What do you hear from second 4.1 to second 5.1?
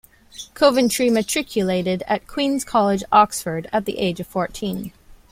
of fourteen.